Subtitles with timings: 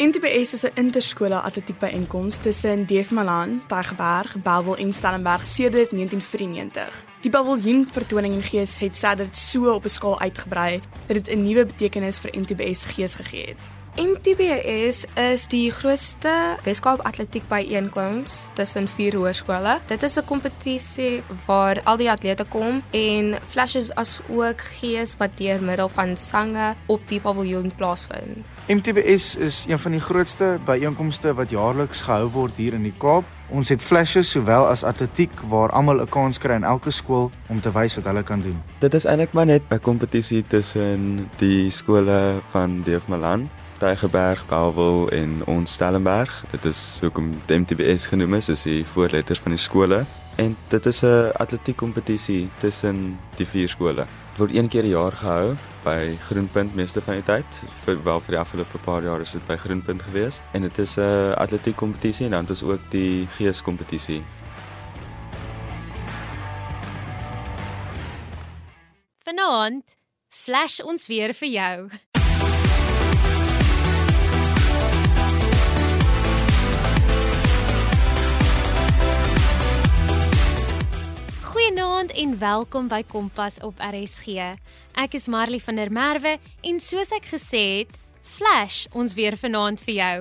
[0.00, 7.04] NTBS is 'n interskole atletiekbyeenkoms tussen DF Malan, Tygerberg, Bellville en Stellenberg sedert 1994.
[7.20, 11.42] Die paviljoen vertoning en gees het sedert so op 'n skaal uitgebrei dat dit 'n
[11.42, 13.79] nuwe betekenis vir NTBS gees gegee het.
[13.98, 16.30] MTBS is die grootste
[16.62, 19.80] Weskaap atletiek byeenkoms tussen vier hoërskole.
[19.90, 25.30] Dit is 'n kompetisie waar al die atlete kom en flashes as ook gees wat
[25.36, 28.46] deur middel van sange op die paviljoen plaasvind.
[28.68, 33.24] MTBS is een van die grootste byeenkomste wat jaarliks gehou word hier in die Kaap.
[33.48, 37.60] Ons het flashes sowel as atletiek waar almal 'n kans kry in elke skool om
[37.60, 38.62] te wys wat hulle kan doen.
[38.78, 45.10] Dit is eintlik maar net 'n kompetisie tussen die skole van DF Malan Tygerberg, Bellville
[45.16, 46.44] en ons Stellenberg.
[46.50, 50.04] Dit is hoekom MTBS genoem is, is die voorletters van die skole.
[50.36, 54.04] En dit is 'n atletiek kompetisie tussen die vier skole.
[54.04, 57.60] Dit word een keer per jaar gehou by Groenpunt meeste van die tyd.
[57.84, 60.96] Vir wel vir die afgelope paar jaar is dit by Groenpunt gewees en dit is
[60.96, 64.22] 'n atletiek kompetisie en dan is ook die gees kompetisie.
[69.24, 69.96] Vanaand
[70.28, 71.88] flash ons weer vir jou.
[82.10, 84.56] Goeienaand en welkom by Kompas op RSG.
[84.98, 89.80] Ek is Marley van der Merwe en soos ek gesê het, flash ons weer vanaand
[89.84, 90.16] vir jou.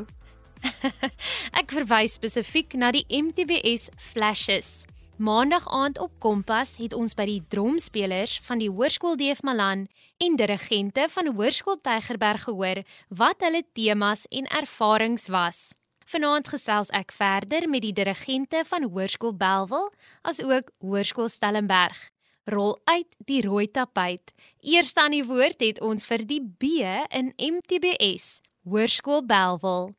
[1.62, 4.86] ek verwys spesifiek na die MTBS flashes.
[5.18, 9.88] Maandag aand op Kompas het ons by die dromspelers van die Hoërskool Deef Malan
[10.22, 15.79] en dirigente van Hoërskool Tygerberg gehoor wat hulle temas en ervarings was.
[16.10, 19.92] Vanaand gesels ek verder met die dirigente van Hoërskool Belwel
[20.26, 22.00] as ook Hoërskool Stellenberg.
[22.50, 24.34] Rol uit die rooi tapuit.
[24.66, 26.82] Eers aan die woord het ons vir die B
[27.14, 29.92] in MTBS, Hoërskool Belwel.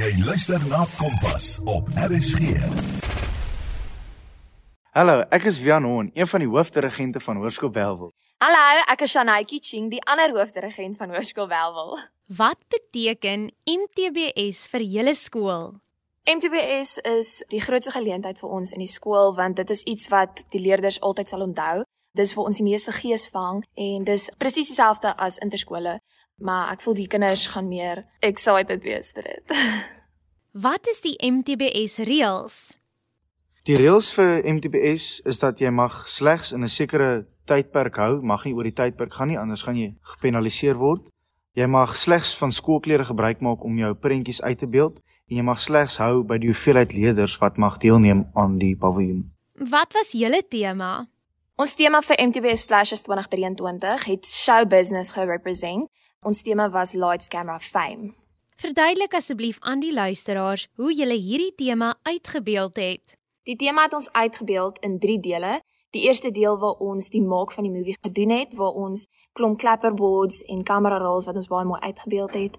[0.00, 2.56] Jy luister na Kompas op RSG.
[4.96, 8.14] Hallo, ek is Wian Hon, een van die hoofdirigente van Hoërskool Belwel.
[8.40, 12.00] Hallo, ek is Shanaitjie Ching, die ander hoofdirigent van Hoërskool Belwel.
[12.36, 15.72] Wat beteken MTBS vir julle skool?
[16.24, 20.44] MTBS is die grootste geleentheid vir ons in die skool want dit is iets wat
[20.54, 21.82] die leerders altyd sal onthou.
[22.16, 25.98] Dis vir ons die meeste geesvang en dis presies dieselfde as interskole,
[26.40, 29.56] maar ek voel die kinders gaan meer excited wees vir dit.
[30.68, 32.60] Wat is die MTBS reëls?
[33.68, 38.46] Die reëls vir MTBS is dat jy mag slegs in 'n sekere tydperk hou, mag
[38.46, 41.12] nie oor die tydperk gaan nie, anders gaan jy gepenaliseer word.
[41.52, 45.42] Jy mag slegs van skoolklere gebruik maak om jou prentjies uit te beeld en jy
[45.44, 49.26] mag slegs hou by die hoeveelheid leerders wat mag deelneem aan die paviljoen.
[49.68, 51.10] Wat was julle tema?
[51.60, 55.90] Ons tema vir MTBS Flashes 2023 het show business gerepresent.
[56.24, 58.14] Ons tema was Lights Camera Fame.
[58.56, 63.18] Verduidelik asseblief aan die luisteraars hoe julle hierdie tema uitgebeeld het.
[63.44, 65.60] Die tema het ons uitgebeeld in 3 dele
[65.92, 69.58] Die eerste deel waar ons die maak van die movie gedoen het, waar ons klomp
[69.60, 72.54] clapperboards en camera rolls wat ons baie mooi uitgebeeld het.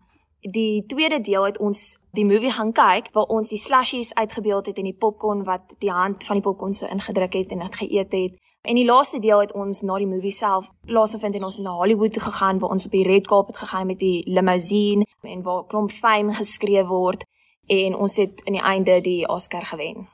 [0.54, 1.80] Die tweede deel het ons
[2.14, 5.90] die movie gaan kyk waar ons die slashies uitgebeeld het en die popcorn wat die
[5.90, 8.36] hand van die popcorn so ingedruk het en dit geëet het.
[8.62, 12.14] En die laaste deel het ons na die movie self plaasgevind en ons na Hollywood
[12.14, 15.92] toe gegaan waar ons op die red carpet gegaan met die limousine en waar klomp
[15.92, 17.26] fame geskreeu word
[17.66, 20.06] en ons het in die einde die Oscar gewen.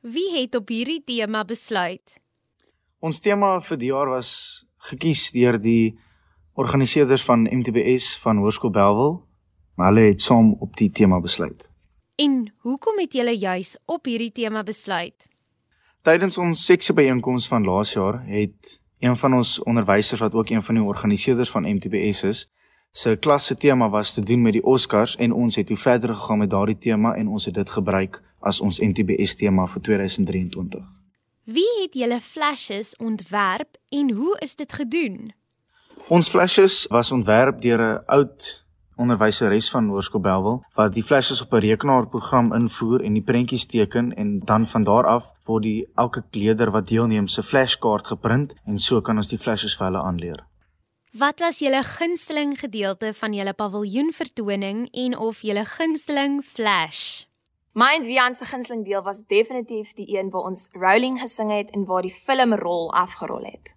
[0.00, 2.20] Wie het op hierdie tema besluit?
[3.04, 4.28] Ons tema vir die jaar was
[4.88, 5.92] gekies deur die
[6.56, 9.18] organiseerders van MTBS van Hoërskool Belwel.
[9.76, 11.66] Hulle het saam op die tema besluit.
[12.16, 15.28] En hoekom het julle juis op hierdie tema besluit?
[16.00, 20.64] Tydens ons seksie byeenkoms van laas jaar het een van ons onderwysers wat ook een
[20.64, 22.44] van die organiseerders van MTBS is,
[22.92, 26.14] se klas se tema was te doen met die Oscars en ons het toe verder
[26.14, 31.03] gegaan met daardie tema en ons het dit gebruik as ons MTBS tema vir 2023.
[31.44, 35.32] Wie het julle flashes ontwerp en hoe is dit gedoen?
[36.08, 38.64] Ons flashes was ontwerp deur 'n oud
[38.96, 44.14] onderwyseres van Hoërskool Belwel wat die flashes op 'n rekenaarprogram invoer en die prentjies teken
[44.14, 48.78] en dan van daar af word die elke kleder wat deelneem se flashkaart geprint en
[48.78, 50.46] so kan ons die flashes vir hulle aanleer.
[51.12, 57.24] Wat was julle gunsteling gedeelte van julle paviljoen vertoning en of julle gunsteling flash?
[57.74, 61.70] My en Wian se gunsteling deel was definitief die een waar ons Rolling gesing het
[61.70, 63.74] en waar die filmrol afgerol het.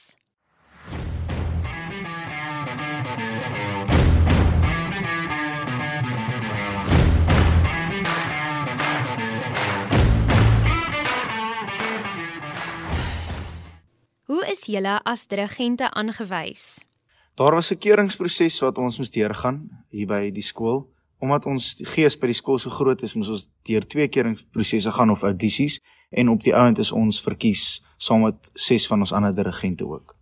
[14.26, 16.89] Hoe is julle as dirigente aangewys?
[17.34, 20.88] Daar was 'n keuringsproses wat ons moes deurgaan hier by die skool.
[21.18, 25.10] Omdat ons gees by die skool so groot is, moes ons deur twee keuringsprosesse gaan
[25.10, 25.80] of audisies
[26.10, 30.16] en op die ount is ons verkies saam met ses van ons ander dirigente ook.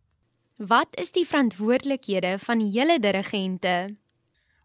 [0.56, 3.96] Wat is die verantwoordelikhede van julle dirigente?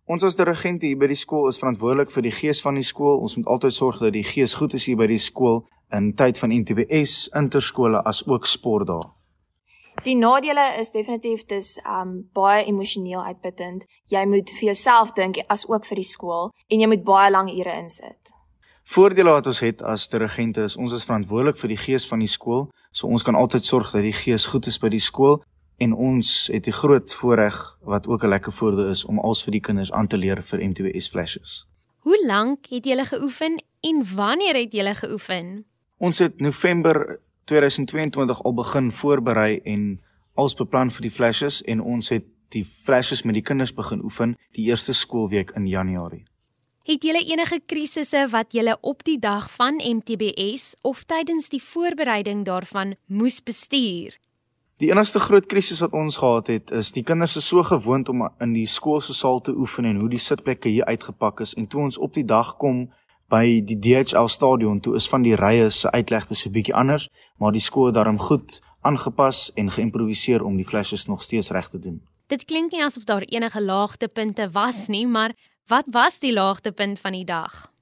[0.04, 3.22] Ons as dirigente hier by die skool is verantwoordelik vir die gees van die skool.
[3.22, 5.62] Ons moet altyd sorg dat die gees goed is hier by die skool
[5.94, 9.06] in tyd van NTBS, interskole as ook sportdae.
[10.02, 13.86] Die nadele is definitief dis um baie emosioneel uitputtend.
[14.12, 17.52] Jy moet vir jouself dink as ook vir die skool en jy moet baie lang
[17.54, 18.34] ure insit.
[18.84, 22.28] Voordele wat ons het as dirigente is ons is verantwoordelik vir die gees van die
[22.28, 25.40] skool, so ons kan altyd sorg dat die gees goed is by die skool
[25.80, 29.52] en ons het die groot voorreg wat ook 'n lekker voordeel is om als vir
[29.52, 31.66] die kinders aan te leer vir MTBS flashes.
[32.04, 35.66] Hoe lank het julle geoefen en wanneer het julle geoefen?
[35.98, 40.02] Ons het November 2022 al begin voorberei en
[40.34, 44.38] als beplan vir die flashes en ons het die flashes met die kinders begin oefen
[44.54, 46.24] die eerste skoolweek in Januarie.
[46.84, 52.44] Het julle enige krisisse wat julle op die dag van MTBS of tydens die voorbereiding
[52.46, 54.18] daarvan moes bestuur?
[54.84, 58.26] Die enigste groot krisis wat ons gehad het is die kinders is so gewoond om
[58.44, 61.70] in die skool se saal te oefen en hoe die sitplekke hier uitgepak is en
[61.72, 62.90] toe ons op die dag kom
[63.30, 67.52] by die DHL stadion toe is van die rye se uitlegte so bietjie anders, maar
[67.52, 71.80] die skool het daarom goed aangepas en geïmproviseer om die flashes nog steeds reg te
[71.80, 72.02] doen.
[72.28, 75.34] Dit klink nie asof daar enige laagtepunte was nie, maar
[75.68, 77.74] wat was die laagtepunt van die dag?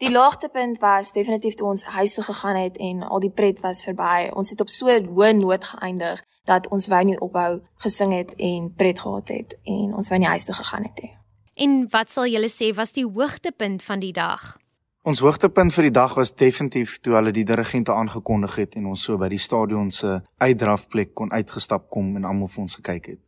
[0.00, 3.82] Die laagtepunt was definitief toe ons huis toe gegaan het en al die pret was
[3.84, 4.30] verby.
[4.32, 8.34] Ons het op so 'n hoë noot geëindig dat ons wou nie ophou gesing het
[8.36, 11.16] en pret gehad het en ons wou nie huis toe gegaan het nie.
[11.54, 14.56] En wat sal julle sê was die hoogtepunt van die dag?
[15.00, 19.00] Ons hoogtepunt vir die dag was definitief toe hulle die dirigente aangekondig het en ons
[19.06, 23.22] so by die stadion se uitdrafplek kon uitgestap kom en almal vir ons gekyk het.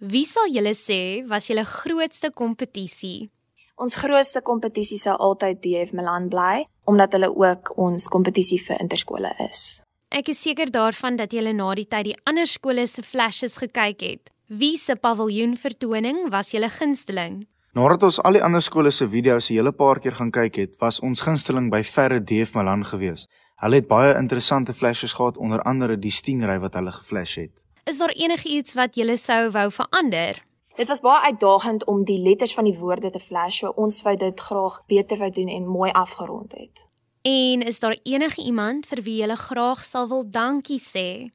[0.00, 3.28] Wie sal julle sê was julle grootste kompetisie?
[3.76, 9.34] Ons grootste kompetisie sal altyd DF Milan bly omdat hulle ook ons kompetisie vir interskole
[9.44, 9.82] is.
[10.08, 14.00] Ek is seker daarvan dat julle na die tyd die ander skole se flashes gekyk
[14.00, 14.32] het.
[14.48, 17.42] Wie se paviljoen vertoning was julle gunsteling?
[17.78, 20.76] Nadat ons al die ander skole se video's 'n hele paar keer gaan kyk het,
[20.80, 23.28] was ons gunsteling by Ferre DF Milan gewees.
[23.62, 27.64] Hulle het baie interessante flashes gehad, onder andere die Stingray wat hulle geflash het.
[27.84, 30.42] Is daar enigiets wat julle sou wou verander?
[30.76, 34.16] Dit was baie uitdagend om die letters van die woorde te flash, so ons wou
[34.16, 36.86] dit graag beter wou doen en mooi afgerond het.
[37.22, 41.30] En is daar enige iemand vir wie jy graag sal wil dankie sê?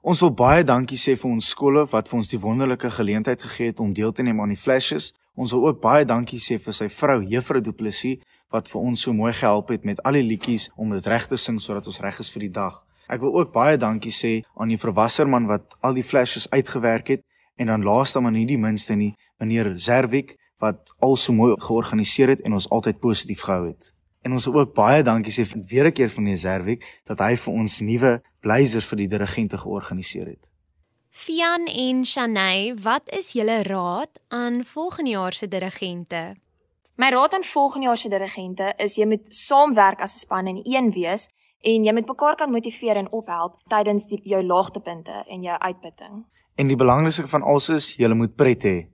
[0.00, 3.66] Ons wil baie dankie sê vir ons skole wat vir ons die wonderlike geleentheid gegee
[3.66, 5.12] het om deel te neem aan die flashes.
[5.38, 8.18] Ons wil ook baie dankie sê vir sy vrou Juffrou Du Plessis
[8.50, 11.38] wat vir ons so mooi gehelp het met al die liedjies om dit reg te
[11.38, 12.80] sing sodat ons reg is vir die dag.
[13.06, 17.22] Ek wil ook baie dankie sê aan die verwasserman wat al die flashes uitgewerk het
[17.54, 22.34] en dan laaste maar nie die minste nie, meneer Zerwik wat al so mooi georganiseer
[22.34, 23.92] het en ons altyd positief gehou het.
[24.26, 27.36] En ons wil ook baie dankie sê weer 'n keer van meneer Zerwik dat hy
[27.36, 30.48] vir ons nuwe blazers vir die dirigente georganiseer het.
[31.10, 36.36] Fian en Shanay, wat is julle raad aan volgende jaar se dirigente?
[36.94, 40.60] My raad aan volgende jaar se dirigente is jy moet saamwerk as 'n span en
[40.62, 41.28] een wees
[41.60, 46.26] en jy moet mekaar kan motiveer en ophelp tydens die, jou laagtepunte en jou uitputting.
[46.54, 48.86] En die belangrikste van alles is jy moet pret hê.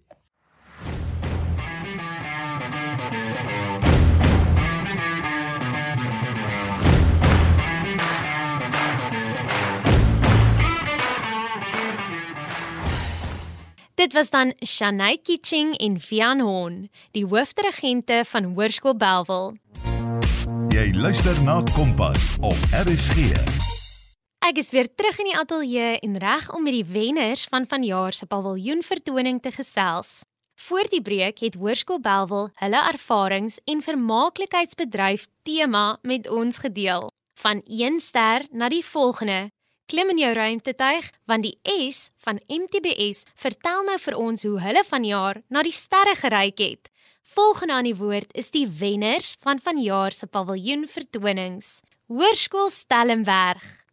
[14.05, 19.55] Dit was dan Shanay Kitching en Vian Hon, die hoofdirigente van Hoërskool Belwel.
[20.69, 23.33] Jy luister na Kompas op RSG.
[24.45, 28.13] Ek is weer terug in die ateljee en reg om met die wenners van vanjaar
[28.13, 30.21] se paviljoen vertoning te gesels.
[30.69, 37.09] Voor die breek het Hoërskool Belwel hulle ervarings en vermaaklikheidsbedryf tema met ons gedeel.
[37.41, 39.54] Van 1 ster na die volgende.
[39.85, 41.59] Klim in jou ruimtetuig want die
[41.91, 46.89] S van MTBS vertel nou vir ons hoe hulle vanjaar na die sterre geryk het.
[47.35, 51.83] Volgende aan die woord is die wenners van vanjaar se paviljoen vertonings.
[52.09, 53.85] Hoërskool Stellenberg.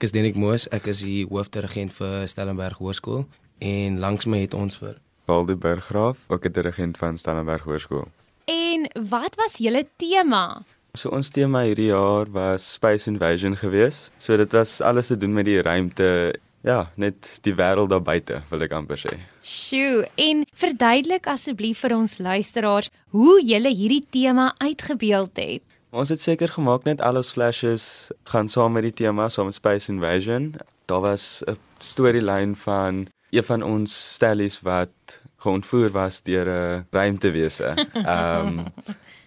[0.00, 3.26] Ek is Denik Moos, ek is die hoofdirigent vir Stellenberg Hoërskool
[3.60, 4.94] en langs my het ons vir
[5.28, 8.08] Waldo Burggraaf, ook 'n dirigent van Stellenberg Hoërskool.
[8.48, 10.64] En wat was julle tema?
[10.94, 14.10] So ons tema hierdie jaar was Space Invasion geweest.
[14.16, 18.42] So dit was alles te doen met die ruimte, ja, net die wêreld daar buite,
[18.48, 19.18] wil ek amper sê.
[19.42, 25.62] Sjoe, en verduidelik asseblief vir ons luisteraars hoe julle hierdie tema uitgebeeld het.
[25.90, 27.84] Ons het seker gemaak net al ons flashes
[28.30, 30.52] gaan saam met die tema, saam met Space Invasion.
[30.86, 37.74] Daar was 'n storielyn van een van ons stellies wat geontvoer was deur 'n ruimtewese.
[38.14, 38.64] Ehm um,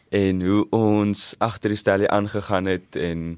[0.10, 3.38] en hoe ons agter die stellie aangegaan het en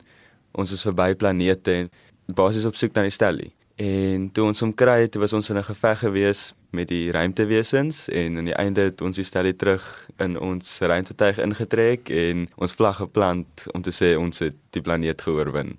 [0.51, 1.89] ons is verby planete en
[2.25, 3.53] basies op soek na die stellie.
[3.75, 8.05] En toe ons hom kry het, was ons in 'n geveg gewees met die ruimtewesens
[8.09, 9.85] en aan die einde het ons die stellie terug
[10.23, 15.23] in ons ruimtetuig ingetrek en ons vlag geplant om te sê ons het die planeet
[15.25, 15.75] geoorwin.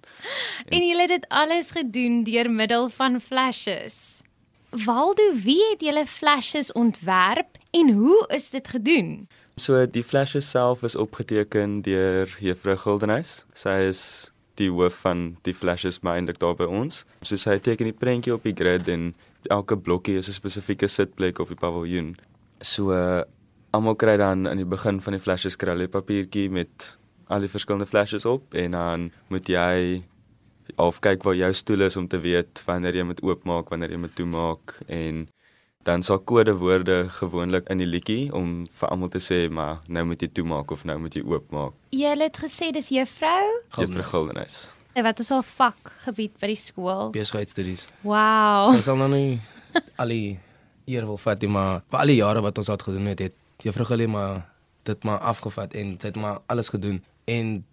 [0.68, 4.22] En julle het dit alles gedoen deur middel van flashes.
[4.84, 9.28] Waldo, wie het julle flashes ontwerp en hoe is dit gedoen?
[9.56, 13.44] So die flashes self is opgeteken deur Juffrou Guldenhuis.
[13.56, 14.02] Sy is
[14.60, 17.04] die hoof van die flashes maar eintlik daar by ons.
[17.22, 19.14] So sy teken die prentjie op die grid en
[19.50, 22.16] elke blokkie is 'n spesifieke sitplek op die paviljoen.
[22.60, 23.22] So uh,
[23.70, 26.96] almal kry dan aan die begin van die flashes kry 'n papiertjie met
[27.28, 30.04] al die verskillende flashes op en dan moet jy
[30.76, 33.98] of kyk waar jou stoel is om te weet wanneer jy moet oopmaak, wanneer jy
[33.98, 35.26] moet toemaak en
[35.86, 40.22] dan sal kodewoorde gewoonlik in die liedjie om vir almal te sê maar nou moet
[40.22, 41.74] jy toemaak of nou moet jy oopmaak.
[41.94, 43.44] Jy het gesê dis juffrou
[43.76, 44.66] Juffrou Guldenhuis.
[45.02, 47.10] Wat is haar vakgebied by die skool.
[47.10, 47.86] besigheidstudies.
[48.02, 48.74] Wow.
[48.74, 49.40] Sy sal nou nie
[50.00, 50.38] al die
[50.86, 53.34] eer wil vat nie, maar vir al die jare wat ons al gedoen het, het
[53.62, 54.46] Juffrou Gillie maar
[54.86, 57.64] dit maar afgevat en sy het maar alles gedoen en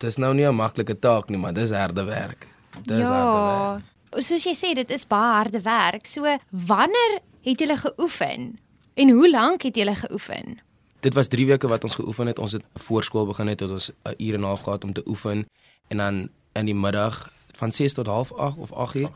[0.00, 2.48] dis nou nie 'n maklike taak nie, maar dis harde werk.
[2.82, 3.84] Dis harde werk.
[4.24, 6.06] Soos jy sê, dit is baie harde werk.
[6.06, 8.58] So wanneer het julle geoefen?
[8.94, 10.60] En hoe lank het julle geoefen?
[11.00, 12.38] Dit was 3 weke wat ons geoefen het.
[12.38, 15.02] Ons het voorskool begin het tot ons 'n uur en 'n half gehad om te
[15.06, 15.46] oefen
[15.88, 19.10] en dan in die middag van 6 tot half 8 of 8 uur.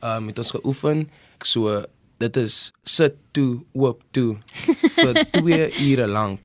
[0.00, 1.10] Ehm um, het ons geoefen.
[1.44, 1.84] So
[2.18, 4.36] dit is sit toe, oop toe
[4.98, 6.40] vir 2 ure lank.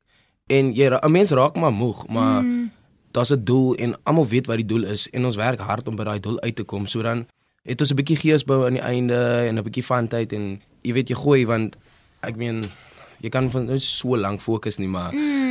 [0.47, 2.71] En jy 'n mens raak maar moeg, maar mm.
[3.11, 5.95] daar's 'n doel en almal weet wat die doel is en ons werk hard om
[5.95, 6.85] by daai doel uit te kom.
[6.85, 7.27] So dan
[7.63, 10.93] het ons 'n bietjie geesbou aan die einde en 'n bietjie van tyd en jy
[10.93, 11.75] weet jy gooi want
[12.19, 12.63] ek meen
[13.21, 15.46] jy kan van nou so lank fokus nie maar Mm,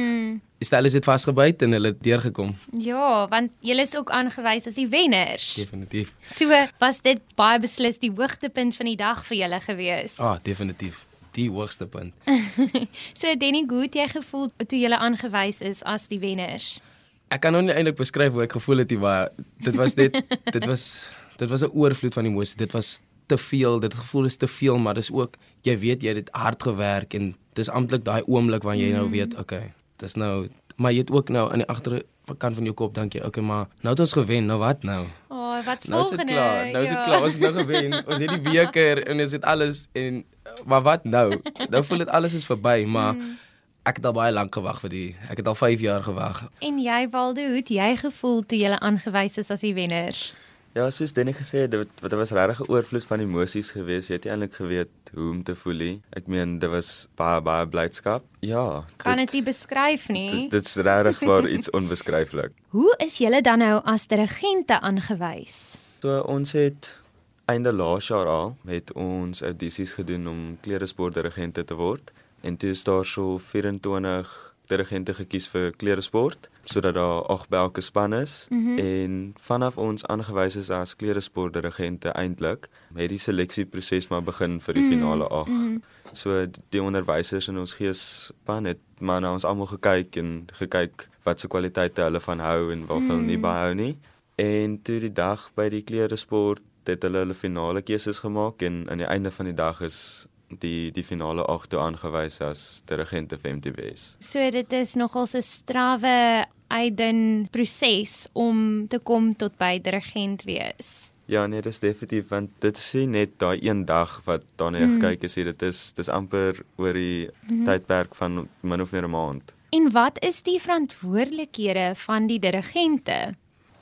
[0.60, 2.54] stel is dit vasgebyt en hulle het deurgekom.
[2.78, 5.54] ja, want julle is ook aangewys as die wenners.
[5.54, 6.14] Definitief.
[6.22, 6.48] So
[6.80, 10.18] was dit baie beslis die hoogtepunt van die dag vir julle gewees.
[10.18, 11.06] Ah, definitief.
[11.32, 12.14] Die hoogste punt.
[13.20, 16.80] So Denny, hoe het jy gevoel toe julle aangewys is as die wenners?
[17.28, 19.28] Ek kan nou nie eintlik beskryf hoe ek gevoel het nie, maar
[19.60, 20.16] dit was net
[20.56, 22.56] dit was dit was 'n oorvloed van emosie.
[22.56, 23.80] Dit was te veel.
[23.80, 27.14] Dit gevoel is te veel, maar dis ook jy weet jy het dit hard gewerk
[27.14, 31.10] en dis amptelik daai oomblik wanneer jy nou weet, okay, dis nou maar jy het
[31.10, 34.12] ook nou aan die agterkant van jou kop dink jy, okay, maar nou het ons
[34.12, 35.06] gewen, nou wat nou?
[35.30, 36.32] O, oh, wat's Nou is dit volgende?
[36.32, 36.66] klaar.
[36.72, 37.04] Nou is dit Ja.
[37.04, 37.22] klaar.
[37.22, 37.92] Ons het nou gewen.
[38.06, 40.24] Ons het die beker en ons het alles en
[40.66, 41.40] maar wat nou?
[41.70, 43.38] Nou voel dit alles is verby, maar Mm.
[43.84, 45.16] ek het al baie lank gewag vir die.
[45.30, 46.44] Ek het al 5 jaar gewag.
[46.58, 50.34] En jy Waldo, hoe het jy gevoel toe jy aangewys is as die wenners?
[50.76, 54.09] Ja, soos Denny gesê het, dit wat was regtig 'n oorvloed van emosies geweest.
[54.09, 56.02] Jy het nie eintlik geweet hoe om te voel nie.
[56.12, 58.23] Ek meen, dit was baie baie blydskap.
[58.40, 58.85] Ja.
[58.97, 60.49] Kan dit nie beskryf nie.
[60.49, 62.52] Dit is regtig waar iets onbeskryflik.
[62.76, 65.78] Hoe is julle dan nou as dirigente aangewys?
[66.00, 66.99] So ons het
[67.47, 72.85] einde laas jaar al met ons audisies gedoen om kleresportdirigente te word en toe is
[72.85, 78.64] daar so 24 dirigente gekies vir kleresport sodat daar ag by elke span is mm
[78.64, 78.78] -hmm.
[78.78, 84.75] en vanaf ons aangewys is as kleresport dirigente eintlik het die seleksieproses maar begin vir
[84.75, 84.99] die mm -hmm.
[84.99, 85.49] finale ag.
[85.49, 85.82] Mm -hmm.
[86.12, 91.40] So die onderwysers in ons geesspan het maar na ons almal gekyk en gekyk wat
[91.40, 93.26] se kwaliteite hulle van hou en waarvan hulle mm -hmm.
[93.26, 93.99] nie behou nie.
[94.35, 98.99] En toe die dag by die kleresport het hulle hulle finale keuses gemaak en aan
[98.99, 103.56] die einde van die dag is die die finale 8 toe aangewys as dirigente vir
[103.56, 104.16] MTBS.
[104.20, 111.12] So dit is nogals 'n strawwe eiden proses om te kom tot by dirigent wees.
[111.26, 115.00] Ja, nee, dis definitief want dit sê net daai een dag wat dan net mm.
[115.00, 117.64] gekyk is, dit is dis amper oor die mm.
[117.64, 119.52] tydperk van min of meer 'n maand.
[119.70, 123.34] En wat is die verantwoordelikhede van die dirigente?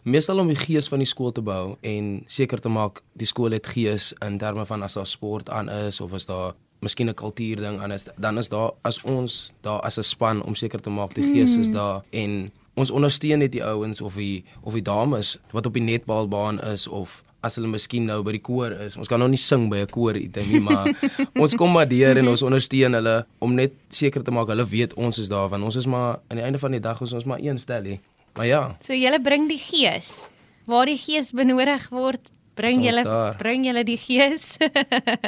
[0.04, 3.54] Meestal om die gees van die skool te bou en seker te maak die skool
[3.56, 6.52] het gees in terme van as daar sport aan is of as daar
[6.84, 10.42] miskien 'n kultuur ding aan is, dan is daar as ons daar as 'n span
[10.42, 11.72] om seker te maak die gees is mm.
[11.72, 15.82] daar en ons ondersteun net die ouens of die of die dames wat op die
[15.82, 18.96] netbalbaan is of as hulle miskien nou by die koor is.
[18.96, 20.88] Ons kan nou nie sing by 'n koor item nie, maar
[21.42, 24.94] ons kom maar deur en ons ondersteun hulle om net seker te maak hulle weet
[24.94, 27.24] ons is daar want ons is maar aan die einde van die dag is ons
[27.24, 28.00] maar een stellie.
[28.34, 28.62] Maar ja.
[28.82, 30.28] So julle bring die gees
[30.64, 32.30] waar die gees benodig word.
[32.54, 33.02] Bring julle
[33.38, 34.56] bring julle die gees.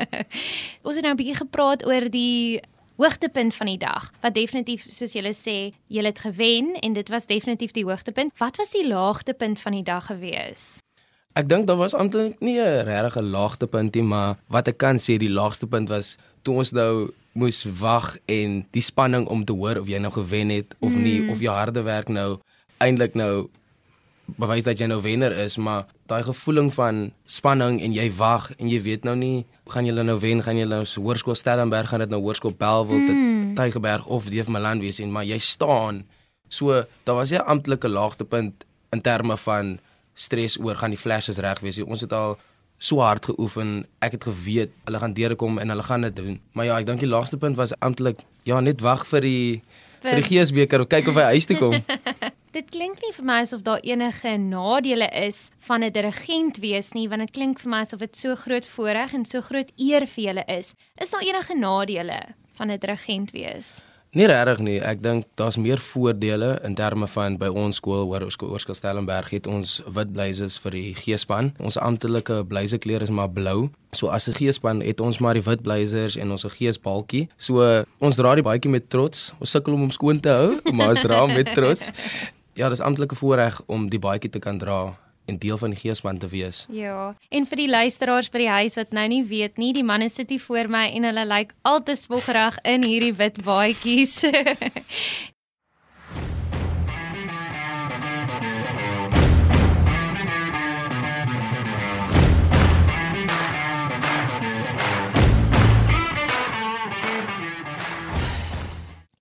[0.87, 2.63] ons het nou 'n bietjie gepraat oor die
[2.97, 4.11] hoogtepunt van die dag.
[4.21, 8.33] Wat definitief soos julle sê, julle het gewen en dit was definitief die hoogtepunt.
[8.39, 10.79] Wat was die laagtepunt van die dag gewees?
[11.37, 15.19] Ek dink daar was eintlik nie 'n regte laagtepunt nie, maar wat ek kan sê
[15.19, 19.81] die laagste punt was toe ons nou moes wag en die spanning om te hoor
[19.81, 21.03] of jy nou gewen het of mm.
[21.03, 22.39] nie of jou harde werk nou
[22.79, 23.49] eintlik nou
[24.27, 28.69] bewys dat jy nou wenner is, maar daai gevoeling van spanning en jy wag en
[28.71, 32.11] jy weet nou nie gaan julle nou wen, gaan julle nou Hoërskool Stellenberg gaan dit
[32.11, 33.07] nou Hoërskool Bellville mm.
[33.07, 36.05] te Tygerberg of Deef Malan wees en maar jy staan.
[36.49, 39.79] So daar was 'n amptelike laagtepunt in terme van
[40.15, 41.83] stres oor gaan die flashes reg wees.
[41.83, 42.39] Ons het al
[42.79, 43.87] so hard geoefen.
[43.99, 46.41] Ek het geweet hulle gaan deurkom en hulle gaan dit doen.
[46.53, 49.63] Maar ja, ek dink die laagste punt was amptelik ja, net wag vir die
[50.01, 51.75] vir, vir die geesbeker of kyk of hy huis toe kom.
[52.57, 57.09] dit klink nie vir my asof daar enige nadele is van 'n dirigent wees nie,
[57.09, 60.25] want dit klink vir my asof dit so groot voorreg en so groot eer vir
[60.25, 60.75] julle is.
[60.97, 62.21] Is daar enige nadele
[62.57, 63.85] van 'n dirigent wees?
[64.13, 64.81] Nie regtig nie.
[64.81, 69.31] Ek dink daar's meer voordele in terme van by ons skool waar ons skool Stellenberg
[69.31, 71.53] het ons wit blazers vir die G-span.
[71.59, 73.69] Ons amptelike blazekleur is maar blou.
[73.93, 77.29] So as 'n G-span het ons maar die wit blazers en ons G-balkie.
[77.37, 79.35] So ons dra die baadjie met trots.
[79.41, 81.93] Ons sukkel om hom skoon te hou, maar ons dra hom met trots
[82.57, 86.19] ja, dis amptelike voorreg om die baadjie te kan dra en deel van die geesman
[86.19, 86.65] te wees.
[86.71, 87.15] Ja.
[87.29, 90.31] En vir die luisteraars by die huis wat nou nie weet nie, die manne sit
[90.31, 94.21] hier voor my en hulle lyk altes spoggerig in hierdie wit baadjies.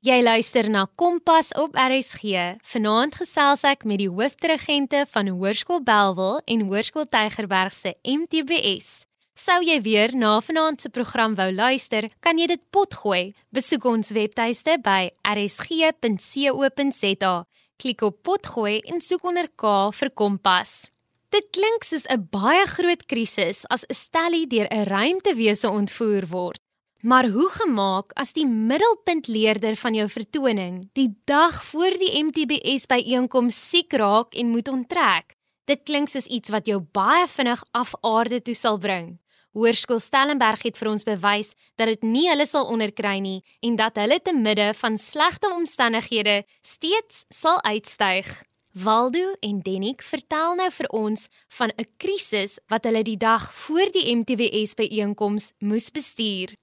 [0.06, 2.30] Jy luister na Kompas op RSG.
[2.70, 9.10] Vanaand gesels ek met die hoofdirigente van Hoërskool Belwel en Hoërskool Tygerberg se MTBS.
[9.34, 13.34] Sou jy weer na vanaand se program wou luister, kan jy dit potgooi.
[13.50, 15.96] Besoek ons webtuiste by rsg.co.za.
[17.82, 20.86] Klik op potgooi en soek onder K vir Kompas.
[21.34, 26.65] Dit klink soos 'n baie groot krisis as 'n stellie deur 'n ruimtewese ontvoer word.
[27.06, 33.60] Maar hoe gemaak as die middelpuntleerder van jou vertoning die dag voor die MTBS byeenkoms
[33.70, 35.36] siek raak en moet onttrek?
[35.70, 39.20] Dit klink soos iets wat jou baie vinnig af aarde toe sal bring.
[39.54, 44.02] Hoërskool Stellenberg het vir ons bewys dat dit nie hulle sal onderkry nie en dat
[44.02, 48.34] hulle te midde van slegte omstandighede steeds sal uitstyg.
[48.74, 53.94] Waldo en Denik vertel nou vir ons van 'n krisis wat hulle die dag voor
[53.94, 56.58] die MTBS byeenkoms moes bestuur.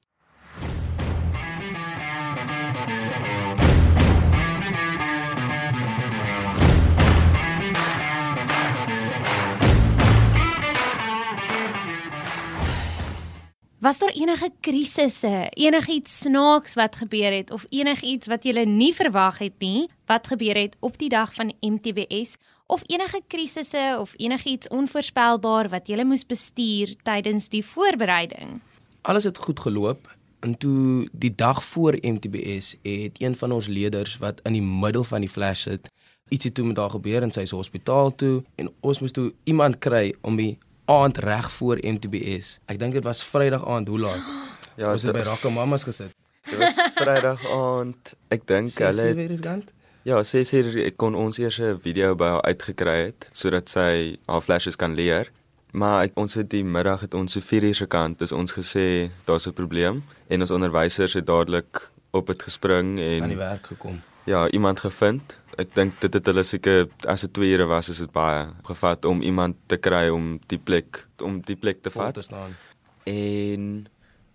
[13.82, 19.40] Was daar enige krisisse, enigiets snaaks wat gebeur het of enigiets wat jy nie verwag
[19.42, 22.36] het nie, wat gebeur het op die dag van MTBS
[22.70, 28.60] of enige krisisse of enigiets onvoorspelbaar wat jy moes bestuur tydens die voorbereiding?
[29.02, 30.06] Alles het goed geloop
[30.46, 35.02] en toe die dag voor MTBS het een van ons leerders wat in die middel
[35.02, 35.90] van die flash sit,
[36.30, 39.82] ietsie toe met haar gebeur en sy is hospitaal toe en ons moes toe iemand
[39.82, 40.54] kry om die
[40.92, 42.58] aand reg voor MTBS.
[42.70, 44.24] Ek dink dit was Vrydag aand, hoe laat?
[44.80, 46.14] Ja, ons het by Rakka Mamas gesit.
[46.48, 48.14] Dit was Vrydag aand.
[48.32, 49.68] Ek dink hulle is gant.
[50.08, 54.16] Ja, sy sê ek kon ons eers 'n video by haar uitgekry het sodat sy
[54.26, 55.28] haar flashes kan leer.
[55.72, 58.52] Maar ek, ons het die middag het ons so 4 uur se kant, dis ons
[58.52, 63.36] gesê daar's 'n probleem en ons onderwysers het dadelik op dit gespring aan die en
[63.36, 64.02] werk gekom.
[64.24, 65.36] Ja, iemand gevind.
[65.60, 69.04] Ek dink dit het hulle seker as dit 2 ure was, is dit baie gevat
[69.04, 72.14] om iemand te kry om die plek om die plek te vat.
[72.14, 72.56] te staan.
[73.04, 73.86] En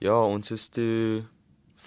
[0.04, 1.24] ja, ons is toe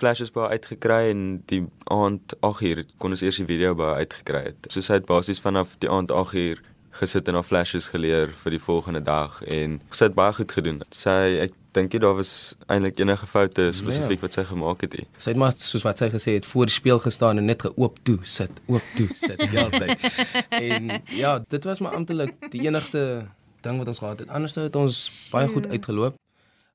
[0.01, 4.71] flashes by uitgekry en die aand 8uur kon ons eers die video by uitgekry het.
[4.73, 8.63] So sy het basies vanaf die aand 8uur gesit en haar flashes geleer vir die
[8.63, 10.83] volgende dag en sy het baie goed gedoen.
[10.95, 12.33] Sy ek dink nie daar was
[12.67, 15.07] eintlik enige foute spesifiek wat sy gemaak het nie.
[15.19, 18.01] Sy het maar soos wat sy gesê het voor die speel gestaan en net geoop
[18.07, 20.09] toe sit, oop toe sit die hele tyd.
[20.71, 23.05] en ja, dit was maar amptelik die enigste
[23.63, 24.33] ding wat ons gehad het.
[24.35, 26.19] Anders het ons baie goed uitgeloop.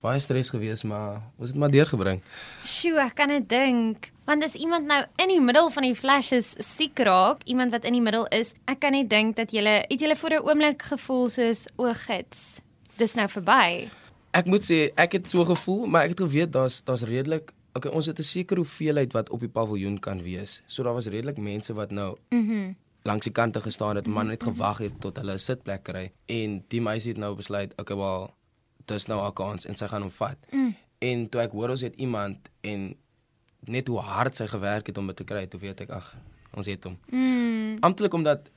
[0.05, 2.19] Baie stres gewees, maar ons het maar deurgebring.
[2.61, 4.11] Sjoe, ek kan dit dink.
[4.29, 7.97] Want as iemand nou in die middel van die flashes siek raak, iemand wat in
[7.97, 11.27] die middel is, ek kan net dink dat jy het jy vir 'n oomblik gevoel
[11.29, 12.61] soos o, gits.
[12.97, 13.89] Dis nou verby.
[14.33, 17.91] Ek moet sê ek het so gevoel, maar ek het geweet daar's daar's redelik Okay,
[17.91, 20.61] ons het 'n sekere hoeveelheid wat op die paviljoen kan wees.
[20.65, 22.53] So daar was redelik mense wat nou Mhm.
[22.53, 26.11] Mm langs die kante gestaan het, maar net gewag het tot hulle 'n sitplek kry
[26.25, 28.33] en die meisie het nou besluit, okay, wel,
[28.87, 30.37] dis nou haar kans en sy gaan hom vat.
[30.51, 30.75] Mm.
[30.99, 32.95] En toe ek hoor ons het iemand en
[33.67, 36.15] net hoe hard sy gewerk het om dit te kry, toe weet ek ag,
[36.53, 36.97] ons het hom.
[37.11, 37.77] Mm.
[37.81, 38.49] Amptelik omdat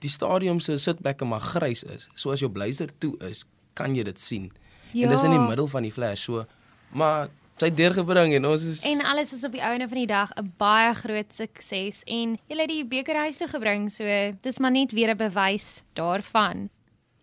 [0.00, 2.08] die stadium se sitplekke maar grys is.
[2.14, 4.52] So as jou blazer toe is, kan jy dit sien.
[4.92, 5.04] Ja.
[5.06, 5.48] En dis in die Ja.
[5.48, 6.44] middel van die flash, so
[6.92, 7.28] maar
[7.58, 10.52] sy deurgebring en ons is En alles is op die einde van die dag 'n
[10.56, 14.04] baie groot sukses en jy het die beker huis toe gebring, so
[14.40, 16.70] dis maar net weer 'n bewys daarvan.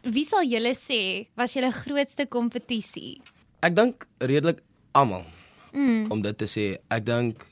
[0.06, 3.22] Wie sal julle sê was julle grootste kompetisie?
[3.66, 4.60] ek dink redelik
[4.94, 5.24] almal
[5.74, 6.06] Mm.
[6.12, 6.78] om dit te sê.
[6.90, 7.46] Ek dink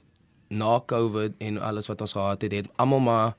[0.49, 3.33] na COVID en alles wat ons gehad het, het almal maar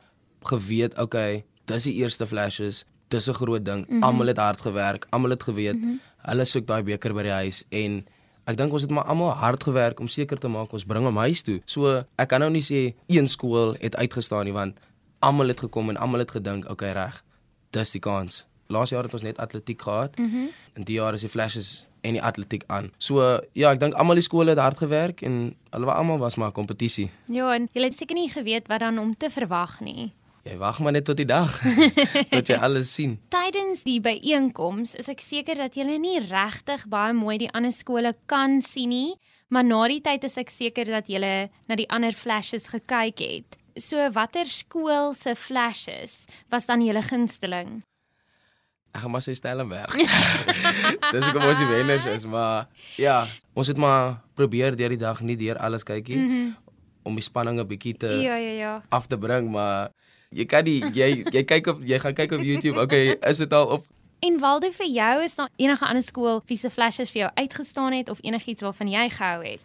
[0.45, 3.87] geweet, okay, dis die eerste flashes, dis 'n groot ding.
[3.89, 3.95] Mm.
[3.95, 4.03] -hmm.
[4.05, 5.97] Almal het hard gewerk, almal het geweet Mhm.
[6.27, 8.05] hulle soek daai beker by die huis en
[8.47, 11.17] ek dink ons het maar almal hard gewerk om seker te maak ons bring hom
[11.17, 11.61] huis toe.
[11.67, 14.77] So ek kan nou nie sê een skool het uitgestaan nie want
[15.21, 17.23] almal het gekom en almal het gedink, okay, reg.
[17.71, 18.45] Dis die kans.
[18.75, 20.19] Laas jaar het ons net atletiek gehad.
[20.19, 20.51] Mhm.
[20.75, 22.91] En die jaar is die flashes en die atletiek aan.
[22.99, 23.23] So
[23.57, 26.53] ja, ek dink almal die skole het hard gewerk en hulle was almal was maar
[26.53, 27.09] kompetisie.
[27.33, 30.13] Ja, en julle het seker nie geweet wat dan om te verwag nie.
[30.45, 31.55] Jy wag maar net tot die dag
[32.35, 33.17] tot jy alles sien.
[33.33, 38.13] Tydens die byeenkoms is ek seker dat julle nie regtig baie mooi die ander skole
[38.29, 39.15] kan sien nie,
[39.49, 43.59] maar na die tyd is ek seker dat julle na die ander flashes gekyk het.
[43.81, 47.81] So watter skool se flashes was dan julle gunsteling?
[48.95, 49.97] Ek gaan maar sê Stellenberg.
[51.15, 53.25] Dis hoekom ons die wenners is, maar ja,
[53.59, 56.29] ons het maar probeer deur die dag nie deur alles kykie mm.
[56.31, 56.55] -hmm.
[57.03, 58.83] om die spanning 'n bietjie te Ja, ja, ja.
[58.89, 59.91] af te bring, maar
[60.31, 63.53] jy kan nie jy jy kyk op jy gaan kyk op YouTube, okay, is dit
[63.53, 63.85] al op
[64.25, 67.93] En Waldo vir jou is daar enige ander skool wie se flashes vir jou uitgestaan
[67.93, 69.61] het of enigiets waarvan jy gehou het?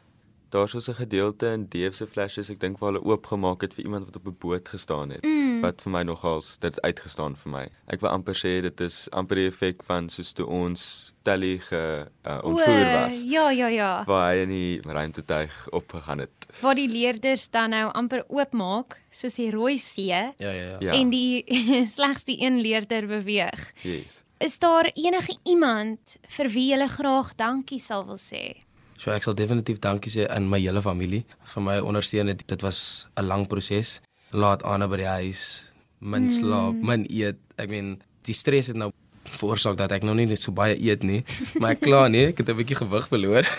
[0.50, 3.84] Daar's so 'n gedeelte in Dave se flashes, ek dink waar hulle oopgemaak het vir
[3.84, 5.24] iemand wat op 'n boot gestaan het.
[5.24, 5.49] Mm.
[5.62, 7.64] Wat vir my nogals dit uitgestaan vir my.
[7.88, 11.82] Ek wil amper sê dit is amper die effek van soos toe ons Tally ge
[12.08, 13.24] uh, ontvoer O, was.
[13.28, 13.90] Ja, ja, ja.
[14.08, 16.48] Waar hy in die ruimtetuig opgegaan het.
[16.62, 20.78] Waar die leerders dan nou amper oopmaak soos die rooi see Ja, ja, ja.
[20.80, 20.94] Ja.
[20.94, 21.44] en die
[21.96, 23.74] slegs die een leerder beweeg.
[23.84, 24.24] Yes.
[24.40, 28.64] Is daar enige iemand vir wie jy graag dankie sal wil sê?
[29.00, 32.40] So ek sal definitief dankie sê aan my hele familie vir my ondersteuning.
[32.48, 34.02] Dit was 'n lang proses.
[34.32, 36.30] Laat aan by die huis, min Mm.
[36.30, 37.38] slaap, min eet.
[37.58, 38.92] Ek meen, die stres het nou
[39.24, 41.24] veroorsaak dat ek nou nie net so baie eet nie,
[41.60, 43.44] maar ek kla nie, ek het 'n bietjie gewig verloor.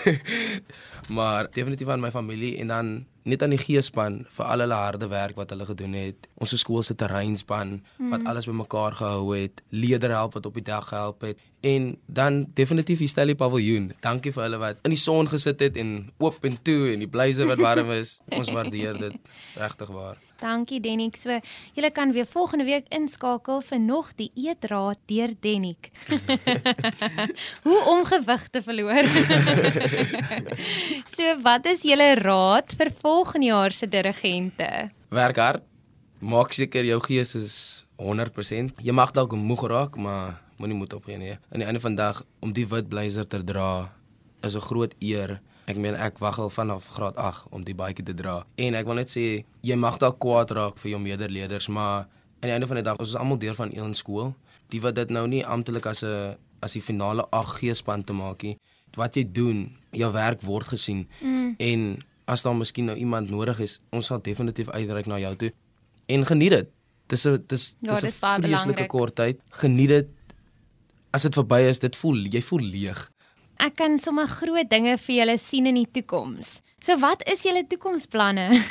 [1.09, 5.07] maar definitief aan my familie en dan net aan die geespan vir al hulle harde
[5.07, 6.27] werk wat hulle gedoen het.
[6.41, 7.79] Ons skool se terreinspan
[8.11, 13.03] wat alles bymekaar gehou het, leerderhelp wat op die dag gehelp het en dan definitief
[13.03, 13.91] die Stelly Paviljoen.
[14.01, 17.11] Dankie vir hulle wat in die son gesit het en oop en toe en die
[17.11, 18.19] blyse wat warm is.
[18.39, 20.17] Ons waardeer dit regtig waar.
[20.41, 21.15] Dankie Denik.
[21.21, 21.37] So,
[21.77, 25.91] julle kan weer volgende week inskakel vir nog die eetraad deur Denik.
[27.65, 29.05] Hoe om gewig te verloor.
[31.15, 34.69] so, wat is julle raad vir volgende jaar se dirigente?
[35.09, 35.63] Werk hard.
[36.21, 37.55] Maak seker jou gees is
[38.01, 38.81] 100%.
[38.81, 41.37] Jy mag dalk moeg raak, maar moenie moed opgee nie.
[41.51, 43.89] Aan die einde van die dag om die wit blazer te dra
[44.45, 45.41] is 'n groot eer.
[45.67, 48.45] Ek meen ek wag al vanaf graad 8 om die baadjie te dra.
[48.57, 52.07] En ek wil net sê jy mag dalk kwaad raak vir jou medeleerders, maar
[52.41, 54.35] aan die einde van die dag ons is almal deel van een skool.
[54.69, 58.43] Die wat dit nou nie amptelik as 'n as die finale 8 G-span te maak
[58.43, 58.57] nie.
[58.95, 61.07] Wat jy doen, jou werk word gesien.
[61.21, 61.55] Mm.
[61.57, 65.51] En as daar miskien nou iemand nodig is, ons sal definitief uitreik na jou toe.
[66.11, 66.69] En geniet dit.
[67.07, 69.39] Dis 'n dis Ja, dis 'n vreeslike kort tyd.
[69.49, 70.07] Geniet dit.
[71.11, 73.11] As dit verby is, dit voel jy voel leeg.
[73.57, 76.61] Ek kan sommer groot dinge vir julle sien in die toekoms.
[76.79, 78.47] So, wat is julle toekomsplanne?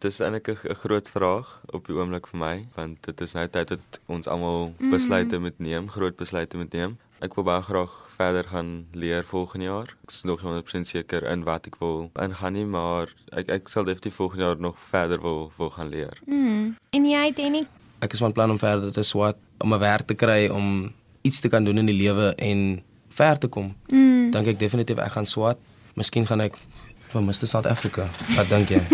[0.00, 3.48] Dis eintlik 'n 'n groot vraag op die oomblik vir my, want dit is nou
[3.48, 6.96] tyd dat ons almal besluite moet neem, groot besluite moet neem.
[7.20, 9.88] Ek wil baie graag verder gaan leer volgende jaar.
[10.02, 13.70] Ek is nog nie 100% seker in wat ek wil ingaan nie, maar ek ek
[13.70, 16.18] sal definitief volgende jaar nog verder wil wil gaan leer.
[16.26, 16.74] Mm.
[16.98, 17.70] En jy, Denik?
[18.02, 21.40] Ek is van plan om verder te swat, om 'n werk te kry om iets
[21.40, 23.74] te kan doen in die lewe en ver te kom.
[23.92, 24.30] Mm.
[24.30, 25.58] Dink ek definitief ek gaan swat.
[25.94, 26.58] Miskien gaan ek
[26.98, 28.08] vir Mr South Africa.
[28.36, 28.82] Wat dink jy?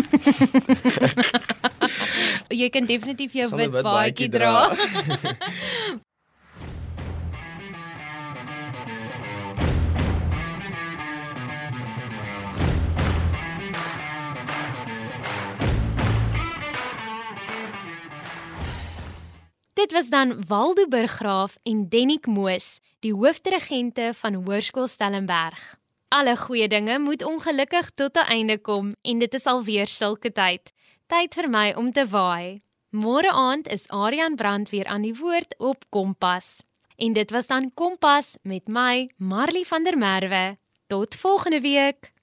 [2.54, 4.70] Jy kan definitief jou wit baadjie dra.
[19.84, 25.76] Dit was dan Waldo Burggraaf en Denik Moos, die hoofdirigente van Hoërskool Stellenberg.
[26.08, 30.72] Alle goeie dinge moet ongelukkig tot 'n einde kom en dit is alweer sulke tyd.
[31.06, 32.62] Tyd vir my om te waai.
[32.90, 36.62] Môre aand is Aryan Brand weer aan die woord op Kompas.
[36.96, 40.56] En dit was dan Kompas met my, Marley van der Merwe.
[40.86, 42.13] Tot volgende week.